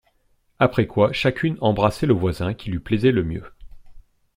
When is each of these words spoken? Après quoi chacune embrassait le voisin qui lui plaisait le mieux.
Après 0.57 0.87
quoi 0.87 1.13
chacune 1.13 1.59
embrassait 1.61 2.07
le 2.07 2.15
voisin 2.15 2.55
qui 2.55 2.71
lui 2.71 2.79
plaisait 2.79 3.11
le 3.11 3.23
mieux. 3.23 3.47